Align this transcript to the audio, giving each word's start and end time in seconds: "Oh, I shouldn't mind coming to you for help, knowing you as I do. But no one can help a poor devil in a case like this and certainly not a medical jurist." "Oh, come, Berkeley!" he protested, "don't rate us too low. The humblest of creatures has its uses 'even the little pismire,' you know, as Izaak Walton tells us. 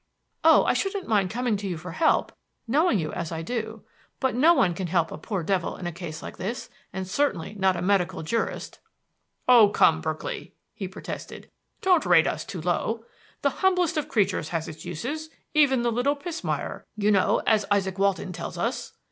"Oh, 0.43 0.63
I 0.65 0.73
shouldn't 0.73 1.07
mind 1.07 1.29
coming 1.29 1.55
to 1.57 1.67
you 1.67 1.77
for 1.77 1.91
help, 1.91 2.31
knowing 2.67 2.97
you 2.97 3.13
as 3.13 3.31
I 3.31 3.43
do. 3.43 3.83
But 4.19 4.33
no 4.33 4.55
one 4.55 4.73
can 4.73 4.87
help 4.87 5.11
a 5.11 5.17
poor 5.19 5.43
devil 5.43 5.77
in 5.77 5.85
a 5.85 5.91
case 5.91 6.23
like 6.23 6.37
this 6.37 6.71
and 6.91 7.07
certainly 7.07 7.53
not 7.53 7.75
a 7.75 7.83
medical 7.83 8.23
jurist." 8.23 8.79
"Oh, 9.47 9.69
come, 9.69 10.01
Berkeley!" 10.01 10.55
he 10.73 10.87
protested, 10.87 11.51
"don't 11.83 12.03
rate 12.07 12.25
us 12.25 12.43
too 12.43 12.61
low. 12.63 13.05
The 13.43 13.51
humblest 13.61 13.95
of 13.95 14.09
creatures 14.09 14.49
has 14.49 14.67
its 14.67 14.85
uses 14.85 15.29
'even 15.53 15.83
the 15.83 15.91
little 15.91 16.15
pismire,' 16.15 16.83
you 16.97 17.11
know, 17.11 17.43
as 17.45 17.67
Izaak 17.71 17.99
Walton 17.99 18.33
tells 18.33 18.57
us. 18.57 18.93